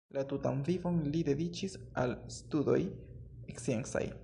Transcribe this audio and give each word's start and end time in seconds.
La 0.15 0.21
tutan 0.29 0.63
vivon 0.69 0.97
li 1.15 1.21
dediĉis 1.27 1.77
al 2.05 2.17
studoj 2.39 2.81
sciencaj. 3.61 4.07